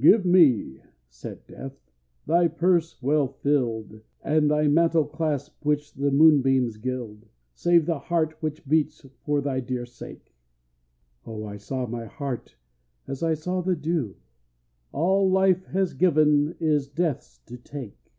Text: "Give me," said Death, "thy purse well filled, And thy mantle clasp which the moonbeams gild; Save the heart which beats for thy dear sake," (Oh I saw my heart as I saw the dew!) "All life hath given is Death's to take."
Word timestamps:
"Give 0.00 0.24
me," 0.24 0.80
said 1.10 1.46
Death, 1.46 1.90
"thy 2.24 2.48
purse 2.48 3.02
well 3.02 3.28
filled, 3.28 4.00
And 4.22 4.50
thy 4.50 4.66
mantle 4.66 5.04
clasp 5.04 5.62
which 5.62 5.92
the 5.92 6.10
moonbeams 6.10 6.78
gild; 6.78 7.26
Save 7.52 7.84
the 7.84 7.98
heart 7.98 8.32
which 8.40 8.66
beats 8.66 9.04
for 9.26 9.42
thy 9.42 9.60
dear 9.60 9.84
sake," 9.84 10.34
(Oh 11.26 11.44
I 11.44 11.58
saw 11.58 11.86
my 11.86 12.06
heart 12.06 12.56
as 13.06 13.22
I 13.22 13.34
saw 13.34 13.60
the 13.60 13.76
dew!) 13.76 14.16
"All 14.90 15.28
life 15.30 15.66
hath 15.66 15.98
given 15.98 16.56
is 16.60 16.88
Death's 16.88 17.40
to 17.40 17.58
take." 17.58 18.10